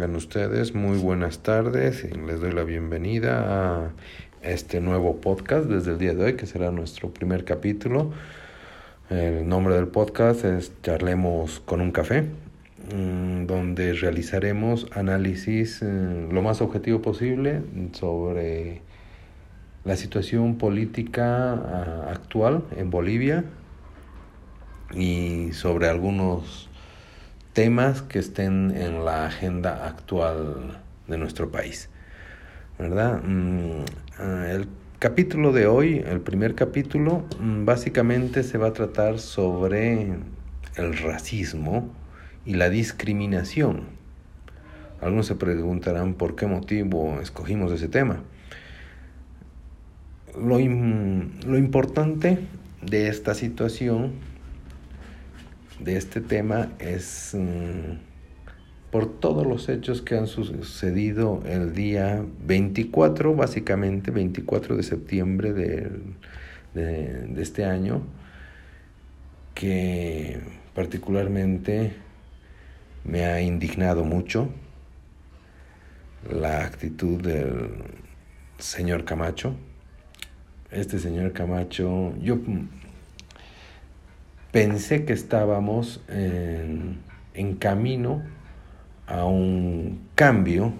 [0.00, 0.74] tengan ustedes?
[0.74, 3.90] Muy buenas tardes les doy la bienvenida a
[4.40, 8.10] este nuevo podcast desde el día de hoy, que será nuestro primer capítulo.
[9.10, 16.40] El nombre del podcast es Charlemos con un café, mm, donde realizaremos análisis eh, lo
[16.40, 17.60] más objetivo posible
[17.92, 18.80] sobre
[19.84, 23.44] la situación política ah, actual en Bolivia
[24.94, 26.69] y sobre algunos
[27.52, 31.88] temas que estén en la agenda actual de nuestro país.
[32.78, 33.22] ¿Verdad?
[33.22, 33.84] Mm,
[34.18, 40.14] ah, el capítulo de hoy, el primer capítulo, mm, básicamente se va a tratar sobre
[40.76, 41.90] el racismo
[42.46, 43.88] y la discriminación.
[45.00, 48.22] Algunos se preguntarán por qué motivo escogimos ese tema.
[50.34, 52.38] Lo, lo importante
[52.82, 54.29] de esta situación
[55.82, 57.98] de este tema es mm,
[58.90, 65.90] por todos los hechos que han sucedido el día 24, básicamente 24 de septiembre de,
[66.74, 68.02] de este año,
[69.54, 70.40] que
[70.74, 71.92] particularmente
[73.04, 74.48] me ha indignado mucho
[76.28, 77.70] la actitud del
[78.58, 79.54] señor Camacho.
[80.70, 82.38] Este señor Camacho, yo
[84.52, 86.98] pensé que estábamos en,
[87.58, 88.22] camino
[89.06, 90.72] a un cambio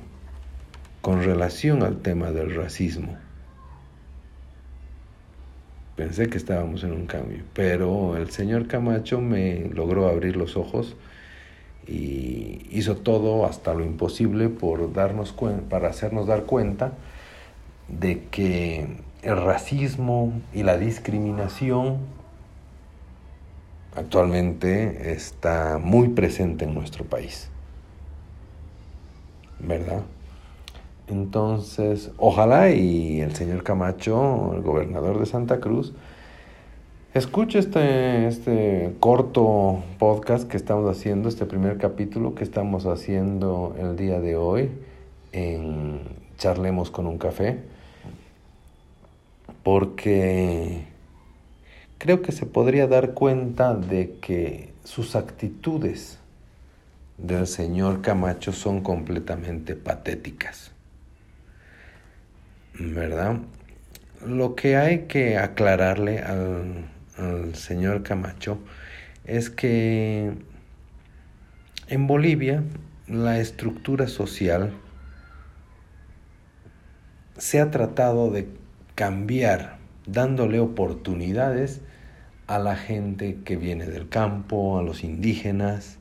[1.01, 3.17] con relación al tema del racismo.
[5.97, 10.97] Pensé que estábamos en un cambio, pero el señor Camacho me logró abrir los ojos
[11.87, 15.35] y hizo todo hasta lo imposible por darnos
[15.69, 16.93] para hacernos dar cuenta
[17.89, 21.99] de que el racismo y la discriminación
[23.95, 27.51] actualmente está muy presente en nuestro país.
[29.59, 30.03] ¿Verdad?
[31.09, 35.93] Entonces, ojalá y el señor Camacho, el gobernador de Santa Cruz,
[37.15, 43.97] escuche este, este corto podcast que estamos haciendo, este primer capítulo que estamos haciendo el
[43.97, 44.71] día de hoy
[45.33, 46.01] en
[46.39, 47.59] Charlemos con un café,
[49.65, 50.90] porque
[52.01, 56.19] creo que se podría dar cuenta de que sus actitudes
[57.19, 60.73] del señor Camacho son completamente patéticas.
[62.79, 63.37] ¿Verdad?
[64.27, 68.59] Lo que hay que aclararle al, señor Camacho
[69.27, 70.33] es que
[71.89, 72.63] en Bolivia
[73.09, 74.73] la estructura social
[77.37, 78.49] se ha tratado de
[78.95, 81.83] cambiar dándole oportunidades
[82.47, 85.99] a la gente que viene del campo, a los indígenas.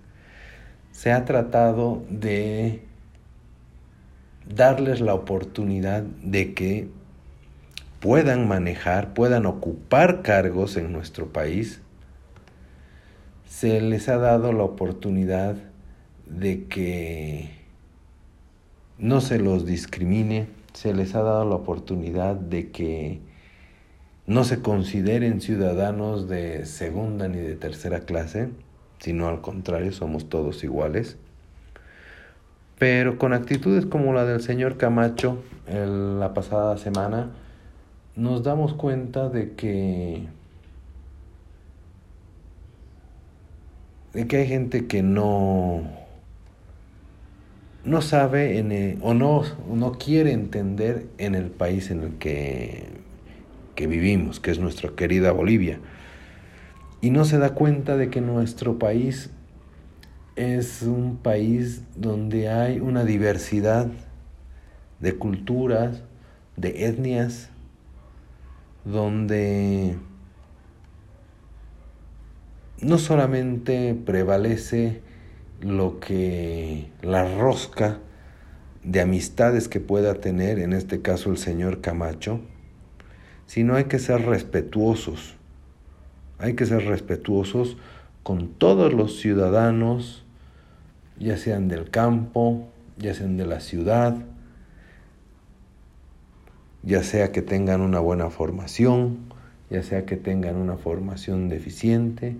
[0.92, 2.82] Se ha tratado de
[4.48, 6.90] darles la oportunidad de que
[8.00, 11.82] puedan manejar, puedan ocupar cargos en nuestro país.
[13.48, 15.56] Se les ha dado la oportunidad
[16.26, 17.52] de que
[18.98, 23.22] no se los discrimine, se les ha dado la oportunidad de que
[24.30, 28.50] no se consideren ciudadanos de segunda ni de tercera clase,
[29.00, 31.18] sino al contrario, somos todos iguales.
[32.78, 37.32] Pero con actitudes como la del señor Camacho la pasada semana,
[38.16, 40.28] nos damos cuenta de que
[44.14, 45.82] de que hay gente que no
[47.84, 49.42] no sabe en o no,
[49.74, 53.09] no quiere entender en el país en el que
[53.80, 55.80] que vivimos, que es nuestra querida Bolivia.
[57.00, 59.30] Y no se da cuenta de que nuestro país
[60.36, 63.88] es un país donde hay una diversidad
[65.00, 66.04] de culturas,
[66.58, 67.52] de etnias,
[68.84, 69.96] donde
[72.82, 75.00] no solamente prevalece
[75.62, 78.00] lo que la rosca
[78.84, 82.42] de amistades que pueda tener, en este caso el señor Camacho,
[83.50, 85.34] sino hay que ser respetuosos.
[86.38, 87.78] Hay que ser respetuosos
[88.22, 90.24] con todos los ciudadanos,
[91.18, 92.70] ya sean del campo,
[93.00, 94.16] ya sean de la ciudad,
[96.84, 99.18] ya sea que tengan una buena formación,
[99.72, 102.36] ya sea que tengan una formación deficiente,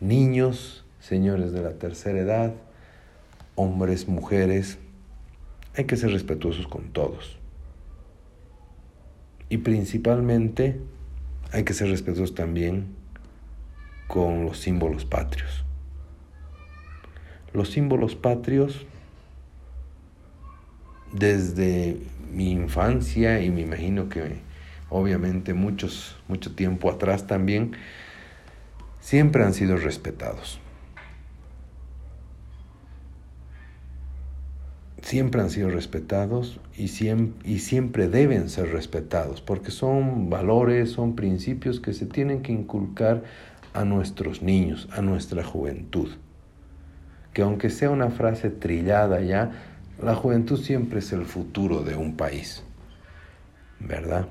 [0.00, 2.52] niños, señores de la tercera edad,
[3.54, 4.80] hombres, mujeres,
[5.76, 7.38] hay que ser respetuosos con todos.
[9.52, 10.80] Y principalmente
[11.52, 12.86] hay que ser respetuosos también
[14.08, 15.66] con los símbolos patrios.
[17.52, 18.86] Los símbolos patrios
[21.12, 21.98] desde
[22.32, 24.36] mi infancia y me imagino que
[24.88, 27.72] obviamente muchos, mucho tiempo atrás también,
[29.00, 30.60] siempre han sido respetados.
[35.02, 41.16] Siempre han sido respetados y siempre, y siempre deben ser respetados, porque son valores, son
[41.16, 43.24] principios que se tienen que inculcar
[43.74, 46.08] a nuestros niños, a nuestra juventud.
[47.32, 49.50] Que aunque sea una frase trillada ya,
[50.02, 52.62] la juventud siempre es el futuro de un país,
[53.80, 54.28] ¿verdad?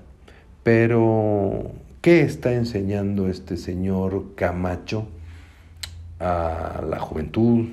[0.63, 1.71] Pero,
[2.01, 5.07] ¿qué está enseñando este señor Camacho
[6.19, 7.69] a la juventud,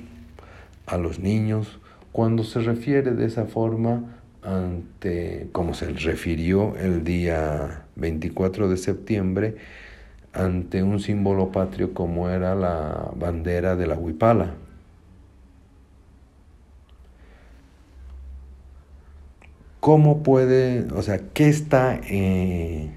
[0.87, 1.78] a los niños,
[2.11, 9.55] cuando se refiere de esa forma ante, como se refirió el día 24 de septiembre,
[10.33, 14.53] ante un símbolo patrio como era la bandera de la Huipala?
[19.79, 22.91] ¿Cómo puede, o sea, qué está, eh,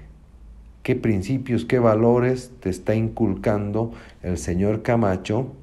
[0.83, 5.53] qué principios, qué valores te está inculcando el señor Camacho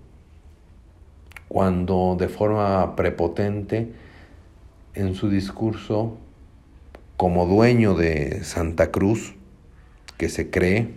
[1.51, 3.91] cuando de forma prepotente
[4.95, 6.17] en su discurso
[7.17, 9.35] como dueño de Santa Cruz,
[10.17, 10.95] que se cree,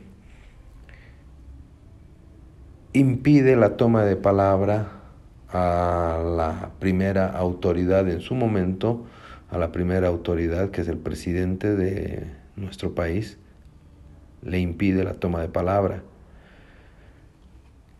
[2.94, 4.90] impide la toma de palabra
[5.50, 9.08] a la primera autoridad en su momento,
[9.50, 13.40] a la primera autoridad, que es el presidente de nuestro país,
[14.44, 16.04] le impide la toma de palabra.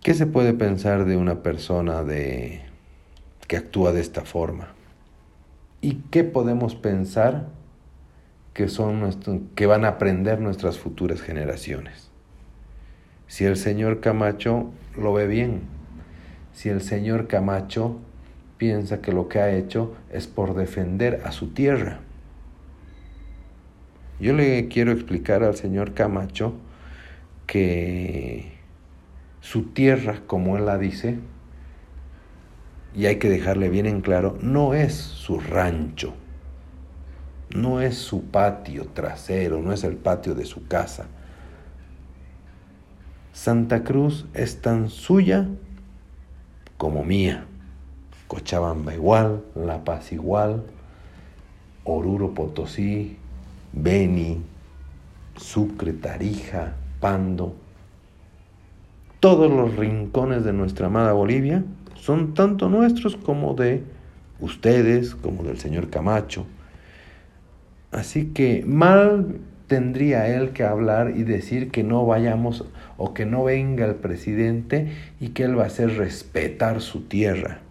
[0.04, 2.60] ¿Qué se puede pensar de una persona de,
[3.48, 4.74] que actúa de esta forma?
[5.80, 7.48] ¿Y qué podemos pensar
[8.54, 9.10] que, son
[9.56, 12.10] que van a aprender nuestras futuras generaciones?
[13.28, 15.62] Si el señor Camacho lo ve bien,
[16.52, 17.98] si el señor Camacho
[18.58, 22.02] piensa que lo que ha hecho es por defender a su tierra.
[24.20, 26.56] Yo le quiero explicar al señor Camacho
[27.48, 28.63] que
[29.44, 31.20] su tierra, como él la dice,
[32.96, 36.14] y hay que dejarle bien en claro, no es su rancho,
[37.54, 41.08] no es su patio trasero, no es el patio de su casa.
[43.34, 45.50] Santa Cruz es tan suya
[46.78, 47.46] como mía.
[48.28, 50.64] Cochabamba igual, La Paz igual,
[51.84, 53.18] Oruro Potosí,
[53.74, 54.42] Beni,
[55.36, 57.63] Sucre, Tarija, Pando.
[59.24, 61.64] Todos los rincones de nuestra amada Bolivia
[61.96, 63.82] son tanto nuestros como de
[64.42, 66.46] ustedes, como del señor Camacho.
[67.94, 69.38] Así que mal
[69.68, 72.66] tendría él que hablar y decir que no vayamos
[72.98, 74.92] o que no venga el presidente
[75.22, 77.62] y que él va a hacer respetar su tierra.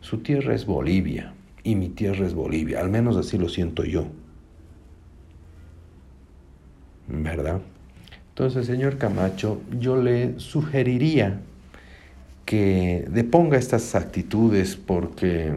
[0.00, 1.34] Su tierra es Bolivia
[1.64, 4.06] y mi tierra es Bolivia, al menos así lo siento yo.
[7.08, 7.60] ¿Verdad?
[8.36, 11.40] Entonces, señor Camacho, yo le sugeriría
[12.44, 15.54] que deponga estas actitudes porque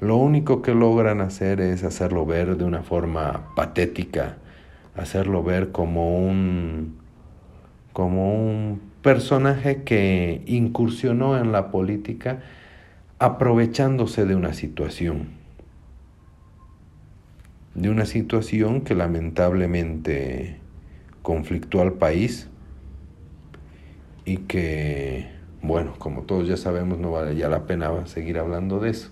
[0.00, 4.38] lo único que logran hacer es hacerlo ver de una forma patética,
[4.96, 6.96] hacerlo ver como un
[7.92, 12.40] como un personaje que incursionó en la política
[13.18, 15.28] aprovechándose de una situación,
[17.74, 20.66] de una situación que lamentablemente
[21.28, 22.48] conflictó al país
[24.24, 25.28] y que,
[25.60, 29.10] bueno, como todos ya sabemos, no vale ya la pena seguir hablando de eso,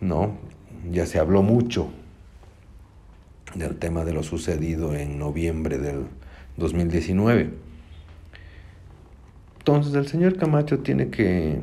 [0.00, 0.36] ¿no?
[0.88, 1.88] Ya se habló mucho
[3.56, 6.04] del tema de lo sucedido en noviembre del
[6.58, 7.50] 2019.
[9.58, 11.58] Entonces el señor Camacho tiene que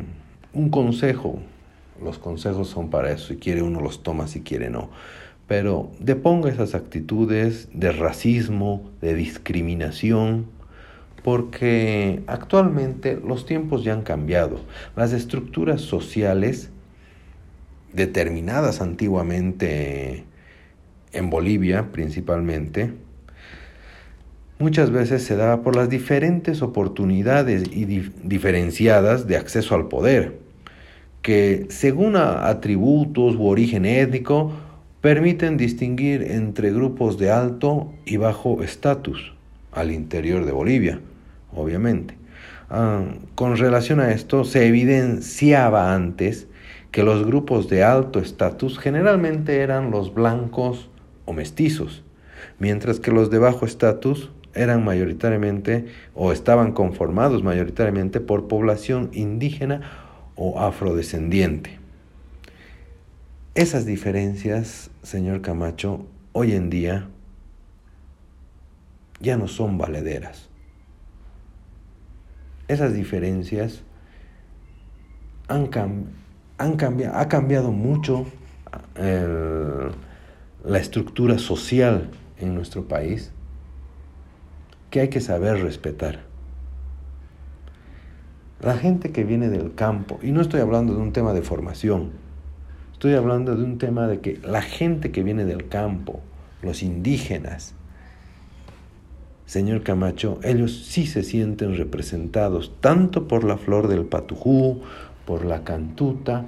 [0.51, 1.39] un consejo
[2.03, 4.89] los consejos son para eso, si quiere uno los toma, si quiere no.
[5.49, 10.45] Pero deponga esas actitudes de racismo, de discriminación,
[11.23, 14.61] porque actualmente los tiempos ya han cambiado.
[14.95, 16.69] Las estructuras sociales
[17.93, 20.23] determinadas antiguamente
[21.11, 22.93] en Bolivia principalmente,
[24.59, 30.37] muchas veces se daba por las diferentes oportunidades y diferenciadas de acceso al poder
[31.21, 34.53] que según atributos u origen étnico
[35.01, 39.33] permiten distinguir entre grupos de alto y bajo estatus
[39.71, 40.99] al interior de Bolivia,
[41.53, 42.17] obviamente.
[42.69, 43.03] Ah,
[43.35, 46.47] con relación a esto, se evidenciaba antes
[46.91, 50.89] que los grupos de alto estatus generalmente eran los blancos
[51.25, 52.03] o mestizos,
[52.57, 59.81] mientras que los de bajo estatus eran mayoritariamente o estaban conformados mayoritariamente por población indígena
[60.35, 61.77] o afrodescendiente.
[63.55, 67.07] Esas diferencias, señor Camacho, hoy en día
[69.19, 70.49] ya no son valederas.
[72.67, 73.81] Esas diferencias
[75.47, 75.69] han,
[76.57, 78.25] han cambiado, ha cambiado mucho
[78.95, 83.31] la estructura social en nuestro país
[84.89, 86.21] que hay que saber respetar.
[88.61, 92.11] La gente que viene del campo, y no estoy hablando de un tema de formación,
[92.99, 96.19] estoy hablando de un tema de que la gente que viene del campo,
[96.61, 97.73] los indígenas,
[99.45, 104.81] señor Camacho, ellos sí se sienten representados tanto por la flor del patujú,
[105.25, 106.43] por la cantuta,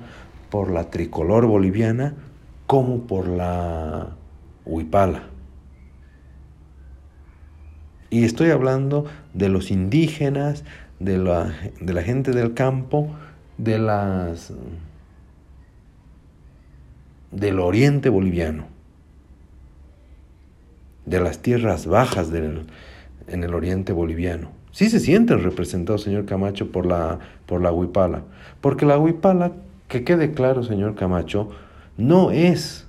[0.49, 2.15] por la tricolor boliviana,
[2.67, 4.09] como por la
[4.65, 5.23] huipala.
[8.09, 10.65] Y estoy hablando de los indígenas,
[10.99, 13.15] de la, de la gente del campo,
[13.57, 14.51] de las
[17.31, 18.65] del oriente boliviano,
[21.05, 22.65] de las tierras bajas del,
[23.27, 24.51] en el oriente boliviano.
[24.71, 28.23] Sí se sienten representados, señor Camacho, por la, por la huipala.
[28.61, 29.51] Porque la huipala,
[29.87, 31.49] que quede claro, señor Camacho,
[31.97, 32.87] no es,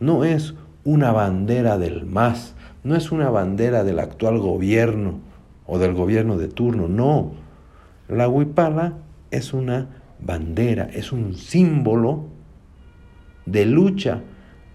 [0.00, 5.20] no es una bandera del MAS, no es una bandera del actual gobierno
[5.66, 7.32] o del gobierno de turno, no.
[8.08, 8.94] La huipala
[9.30, 9.88] es una
[10.20, 12.31] bandera, es un símbolo
[13.46, 14.20] de lucha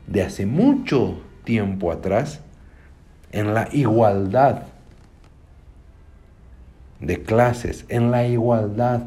[0.07, 2.41] de hace mucho tiempo atrás
[3.31, 4.63] en la igualdad
[6.99, 9.03] de clases, en la igualdad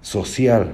[0.00, 0.72] social.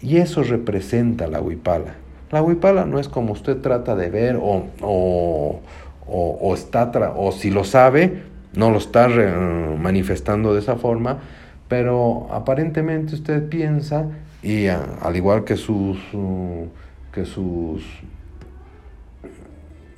[0.00, 1.94] Y eso representa la huipala.
[2.30, 5.60] La huipala no es como usted trata de ver o, o,
[6.06, 8.22] o, está o si lo sabe,
[8.54, 11.18] no lo está manifestando de esa forma,
[11.68, 14.06] pero aparentemente usted piensa,
[14.46, 15.98] y al igual que sus,
[17.12, 17.82] que sus,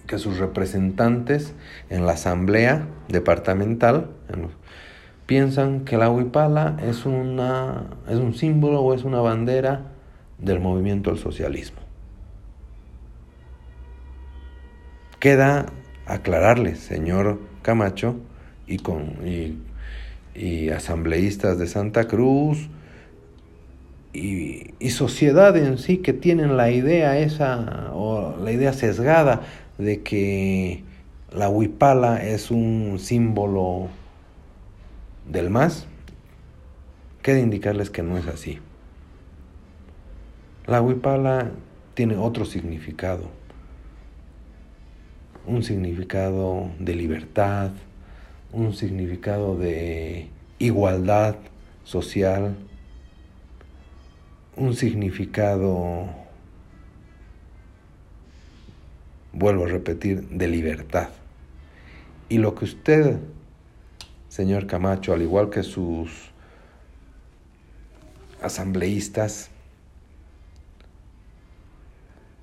[0.07, 1.53] que sus representantes
[1.91, 4.09] en la asamblea departamental,
[5.27, 9.83] piensan que la huipala es, una, es un símbolo o es una bandera
[10.39, 11.81] del movimiento al socialismo.
[15.21, 15.67] Queda
[16.07, 18.17] aclararle, señor Camacho,
[18.67, 19.15] y, con,
[20.35, 22.71] y, asambleístas de Santa Cruz,
[24.19, 29.43] y, sociedad en sí que tienen la idea esa, o la idea sesgada
[29.79, 30.83] de que
[31.33, 33.89] la huipala es un símbolo
[35.31, 35.87] del más,
[37.23, 38.59] queda indicarles que no es así.
[40.67, 41.51] La huipala
[41.95, 43.39] tiene otro significado
[45.49, 47.71] un significado de libertad,
[48.53, 51.37] un significado de igualdad
[51.85, 52.55] social,
[54.59, 56.09] un significado,
[59.33, 61.11] vuelvo a repetir, de libertad.
[62.29, 63.19] Y lo que usted,
[64.29, 66.31] señor Camacho, al igual que sus
[68.43, 69.51] asambleístas,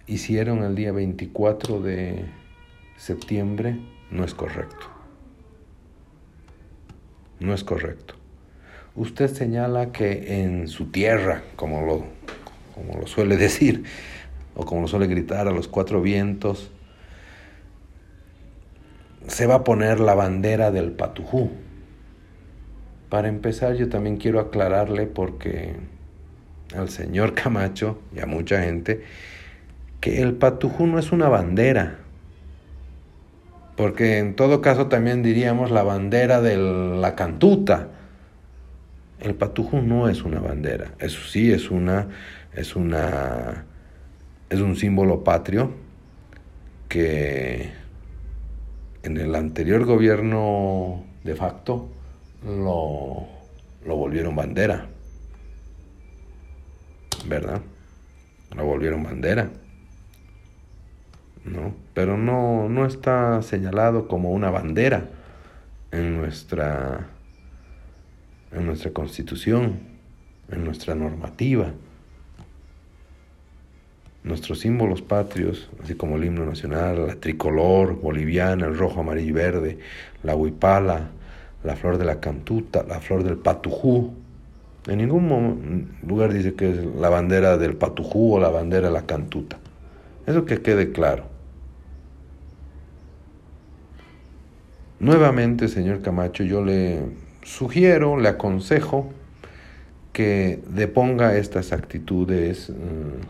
[0.08, 2.26] hicieron el día 24 de
[2.98, 3.78] septiembre
[4.10, 4.88] no es correcto.
[7.40, 8.16] No es correcto.
[8.96, 12.06] Usted señala que en su tierra, como lo,
[12.74, 13.84] como lo suele decir,
[14.56, 16.72] o como lo suele gritar a los cuatro vientos,
[19.28, 21.52] se va a poner la bandera del patujú.
[23.10, 25.76] Para empezar, yo también quiero aclararle porque
[26.74, 29.04] al señor Camacho y a mucha gente
[30.00, 31.98] que el patujú no es una bandera,
[33.76, 37.90] porque en todo caso también diríamos la bandera de la cantuta.
[39.20, 42.10] El patujo no es una bandera, eso sí es una
[42.54, 43.66] es una
[44.50, 45.72] es un símbolo patrio
[46.90, 47.72] que
[49.04, 51.90] en el anterior gobierno de facto
[52.46, 53.28] lo,
[53.86, 54.88] lo volvieron bandera.
[57.28, 57.62] ¿Verdad?
[58.56, 59.50] Lo volvieron bandera.
[61.46, 61.76] ¿no?
[61.94, 65.10] Pero no, no está señalado como una bandera
[65.92, 67.08] en nuestra,
[68.56, 69.80] en nuestra constitución,
[70.50, 71.74] en nuestra normativa.
[74.24, 79.34] Nuestros símbolos patrios, así como el himno nacional, la tricolor boliviana, el rojo, amarillo y
[79.34, 79.80] verde,
[80.24, 81.10] la huipala,
[81.64, 84.14] la flor de la cantuta, la flor del patujú.
[84.88, 89.06] En ningún lugar dice que es la bandera del patujú o la bandera de la
[89.06, 89.58] cantuta.
[90.26, 91.26] Eso que quede claro.
[95.00, 99.14] Nuevamente, señor Camacho, yo le sugiero, le aconsejo
[100.12, 103.22] que deponga estas actitudes mm,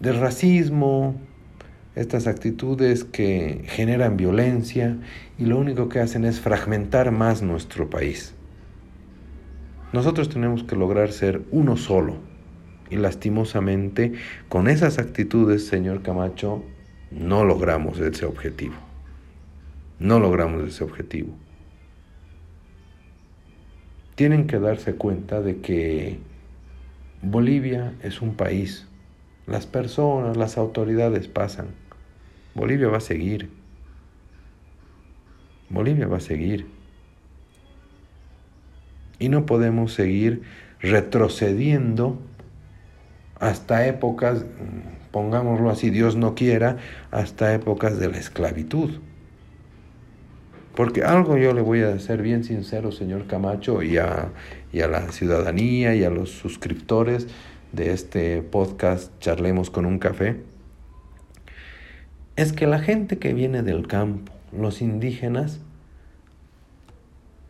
[0.00, 1.14] de racismo,
[1.94, 4.98] estas actitudes que generan violencia
[5.38, 8.34] y lo único que hacen es fragmentar más nuestro país.
[9.92, 12.16] Nosotros tenemos que lograr ser uno solo
[12.90, 14.14] y lastimosamente
[14.48, 16.64] con esas actitudes, señor Camacho,
[17.12, 18.74] no logramos ese objetivo.
[19.98, 21.45] No logramos ese objetivo
[24.16, 26.18] tienen que darse cuenta de que
[27.22, 28.86] Bolivia es un país.
[29.46, 31.66] Las personas, las autoridades pasan.
[32.54, 33.50] Bolivia va a seguir.
[35.68, 36.66] Bolivia va a seguir.
[39.18, 40.42] Y no podemos seguir
[40.80, 42.18] retrocediendo
[43.38, 44.46] hasta épocas,
[45.10, 46.78] pongámoslo así, Dios no quiera,
[47.10, 48.92] hasta épocas de la esclavitud.
[50.76, 54.28] Porque algo yo le voy a ser bien sincero, señor Camacho, y a,
[54.74, 57.28] y a la ciudadanía y a los suscriptores
[57.72, 60.36] de este podcast Charlemos con un café,
[62.36, 65.60] es que la gente que viene del campo, los indígenas,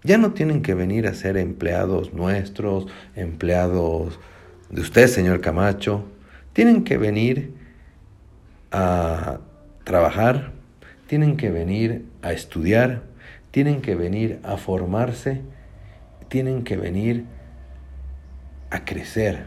[0.04, 4.21] ya no tienen que venir a ser empleados nuestros, empleados
[4.71, 6.04] de usted, señor Camacho,
[6.52, 7.54] tienen que venir
[8.71, 9.40] a
[9.83, 10.52] trabajar,
[11.09, 13.15] tienen que venir a estudiar,
[13.50, 15.43] tienen que venir a formarse,
[16.29, 17.25] tienen que venir
[18.71, 19.47] a crecer,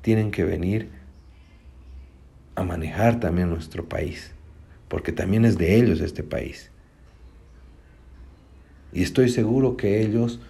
[0.00, 0.90] tienen que venir
[2.54, 4.32] a manejar también nuestro país,
[4.88, 6.70] porque también es de ellos este país.
[8.92, 10.40] Y estoy seguro que ellos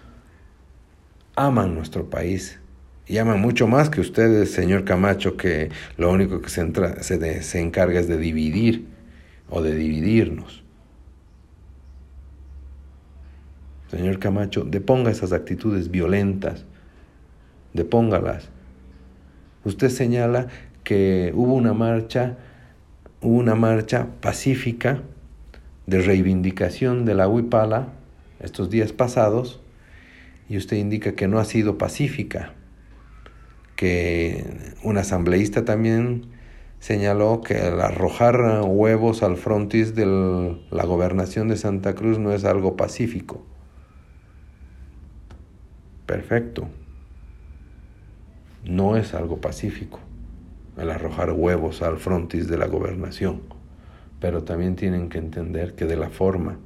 [1.35, 2.59] aman nuestro país
[3.07, 7.99] y aman mucho más que ustedes, señor Camacho, que lo único que se, se, encarga
[7.99, 8.87] es de dividir
[9.49, 10.62] o de dividirnos.
[13.93, 16.65] Señor Camacho, deponga esas actitudes violentas,
[17.73, 18.49] depóngalas.
[19.65, 20.47] Usted señala
[20.83, 22.37] que hubo una marcha,
[23.21, 25.03] hubo una marcha pacífica
[25.85, 27.89] de reivindicación de la Huipala
[28.39, 29.61] estos días pasados
[30.49, 32.53] y usted indica que no ha sido pacífica,
[33.75, 36.31] que un asambleísta también
[36.79, 42.43] señaló que el arrojar huevos al frontis de la gobernación de Santa Cruz no es
[42.43, 43.52] algo pacífico.
[46.13, 46.67] Perfecto.
[48.63, 49.99] No es algo pacífico
[50.77, 53.41] el arrojar huevos al frontis de la gobernación,
[54.19, 56.59] pero también tienen que entender que de la forma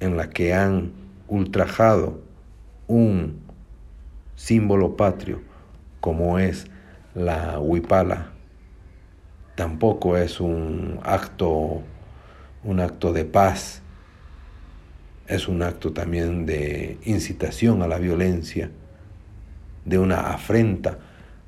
[0.00, 0.90] en la que han
[1.28, 2.22] ultrajado
[2.88, 3.38] un
[4.34, 5.42] símbolo patrio
[6.00, 6.66] como es
[7.14, 8.32] la huipala,
[9.54, 11.82] tampoco es un acto
[12.64, 13.81] un acto de paz
[15.34, 18.70] es un acto también de incitación a la violencia,
[19.84, 20.98] de una afrenta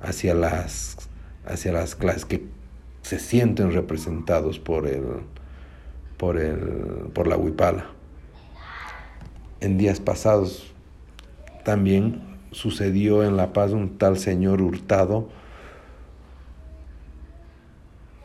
[0.01, 0.97] hacia las,
[1.45, 2.45] hacia las clases que
[3.03, 5.03] se sienten representados por, el,
[6.17, 6.59] por, el,
[7.13, 7.85] por la huipala.
[9.61, 10.73] En días pasados
[11.63, 12.21] también
[12.51, 15.29] sucedió en La Paz un tal señor Hurtado,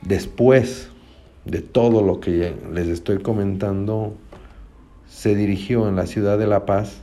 [0.01, 0.89] después
[1.45, 4.15] de todo lo que les estoy comentando,
[5.11, 7.03] se dirigió en la ciudad de La Paz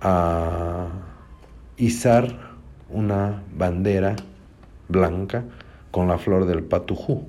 [0.00, 0.88] a
[1.76, 2.56] izar
[2.88, 4.16] una bandera
[4.88, 5.44] blanca
[5.90, 7.28] con la flor del patujú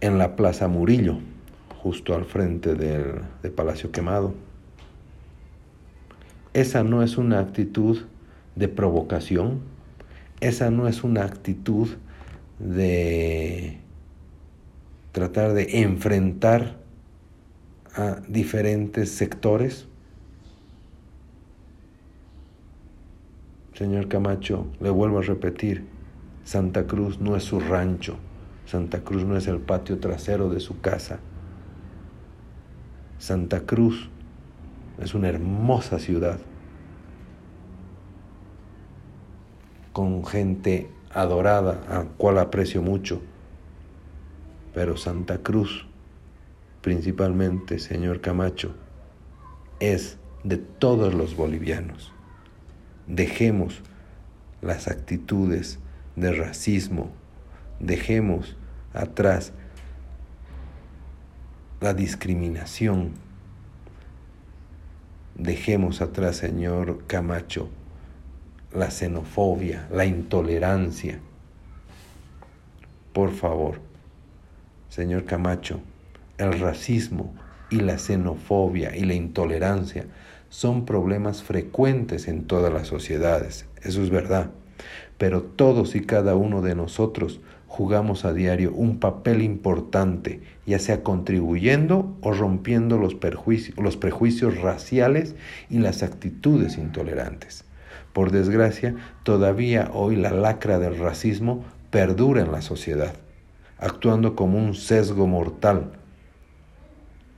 [0.00, 1.18] en la Plaza Murillo,
[1.82, 4.34] justo al frente del, del Palacio Quemado.
[6.52, 8.02] Esa no es una actitud
[8.56, 9.60] de provocación,
[10.40, 11.88] esa no es una actitud
[12.58, 13.83] de
[15.14, 16.76] tratar de enfrentar
[17.94, 19.86] a diferentes sectores.
[23.74, 25.86] Señor Camacho, le vuelvo a repetir,
[26.42, 28.16] Santa Cruz no es su rancho,
[28.66, 31.20] Santa Cruz no es el patio trasero de su casa.
[33.18, 34.10] Santa Cruz
[34.98, 36.40] es una hermosa ciudad
[39.92, 43.22] con gente adorada, a cual aprecio mucho
[44.74, 45.86] pero Santa Cruz,
[46.82, 48.74] principalmente, señor Camacho,
[49.78, 52.12] es de todos los bolivianos.
[53.06, 53.80] Dejemos
[54.60, 55.78] las actitudes
[56.16, 57.12] de racismo,
[57.78, 58.56] dejemos
[58.92, 59.52] atrás
[61.80, 63.12] la discriminación,
[65.36, 67.68] dejemos atrás, señor Camacho,
[68.72, 71.20] la xenofobia, la intolerancia.
[73.12, 73.93] Por favor
[74.94, 75.80] señor Camacho,
[76.38, 77.34] el racismo
[77.68, 80.06] y la xenofobia y la intolerancia
[80.50, 84.52] son problemas frecuentes en todas las sociedades, eso es verdad,
[85.18, 91.02] pero todos y cada uno de nosotros jugamos a diario un papel importante, ya sea
[91.02, 93.16] contribuyendo o rompiendo los,
[93.76, 95.34] los prejuicios raciales
[95.70, 97.64] y las actitudes intolerantes.
[98.12, 103.14] Por desgracia, todavía hoy la lacra del racismo perdura en la sociedad,
[103.84, 105.92] actuando como un sesgo mortal.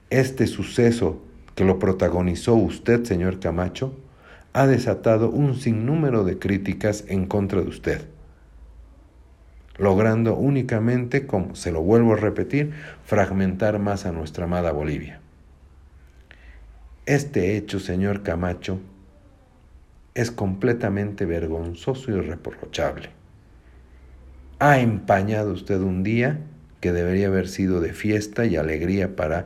[0.09, 1.21] Este suceso
[1.55, 3.93] que lo protagonizó usted, señor Camacho,
[4.53, 8.07] ha desatado un sinnúmero de críticas en contra de usted
[9.79, 12.73] logrando únicamente, como se lo vuelvo a repetir,
[13.05, 15.21] fragmentar más a nuestra amada Bolivia.
[17.05, 18.81] Este hecho, señor Camacho,
[20.15, 23.16] es completamente vergonzoso y reprochable.
[24.59, 26.39] Ha empañado usted un día
[26.81, 29.45] que debería haber sido de fiesta y alegría para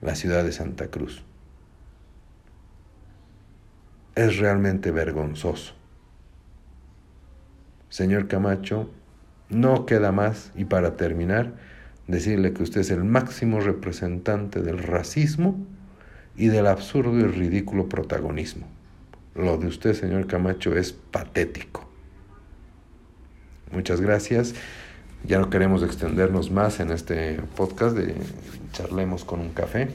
[0.00, 1.22] la ciudad de Santa Cruz.
[4.14, 5.74] Es realmente vergonzoso.
[7.90, 8.90] Señor Camacho,
[9.50, 11.52] no queda más, y para terminar,
[12.06, 15.58] decirle que usted es el máximo representante del racismo
[16.34, 18.66] y del absurdo y ridículo protagonismo.
[19.34, 21.89] Lo de usted, señor Camacho, es patético.
[23.72, 24.54] Muchas gracias.
[25.24, 28.14] Ya no queremos extendernos más en este podcast de
[28.72, 29.90] Charlemos con un café.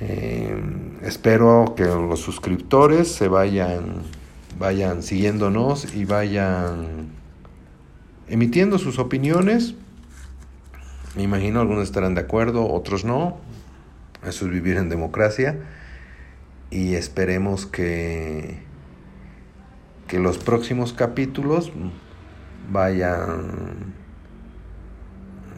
[0.00, 0.56] Eh,
[1.02, 4.02] espero que los suscriptores se vayan,
[4.58, 7.08] vayan siguiéndonos y vayan
[8.28, 9.74] emitiendo sus opiniones.
[11.14, 13.36] Me imagino algunos estarán de acuerdo, otros no.
[14.26, 15.58] Eso es vivir en democracia.
[16.70, 18.58] Y esperemos que,
[20.06, 21.72] que los próximos capítulos
[22.68, 23.94] vayan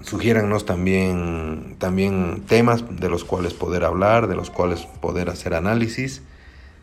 [0.02, 6.22] sugiérannos también, también temas de los cuales poder hablar, de los cuales poder hacer análisis.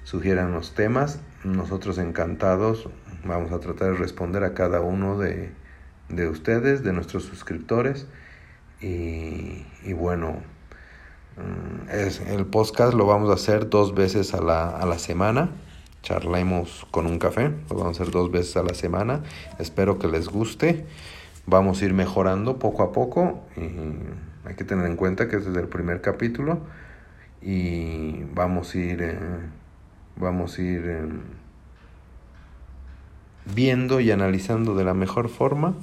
[0.03, 1.19] Sugiéranos temas.
[1.43, 2.89] Nosotros encantados
[3.25, 5.51] vamos a tratar de responder a cada uno de,
[6.09, 8.07] de ustedes, de nuestros suscriptores.
[8.79, 10.41] Y, bueno,
[11.37, 15.49] mm, es, el podcast lo vamos a hacer dos veces a la, a la semana.
[16.07, 19.23] Charlemos con un café, lo vamos a hacer dos veces a la semana.
[19.59, 20.85] Espero que les guste.
[21.45, 23.41] Vamos a ir mejorando poco a poco.
[23.57, 26.61] Y hay que tener en cuenta que este es el primer capítulo.
[27.41, 29.19] Y vamos a ir, eh,
[30.15, 31.09] vamos a ir eh,
[33.53, 35.73] viendo y analizando de la mejor forma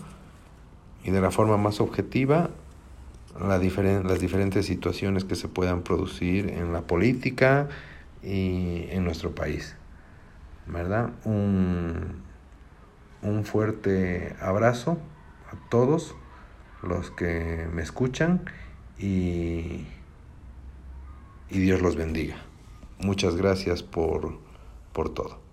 [1.05, 2.49] y de la forma más objetiva
[3.39, 7.69] la las diferentes situaciones que se puedan producir en la política
[8.23, 9.77] y en nuestro país.
[10.67, 11.11] ¿Verdad?
[11.25, 12.23] Un,
[13.23, 14.99] un fuerte abrazo
[15.53, 16.15] a todos
[16.83, 18.45] los que me escuchan
[18.99, 19.87] y,
[21.51, 22.37] y Dios los bendiga.
[22.99, 24.39] Muchas gracias por,
[24.93, 25.44] por todo.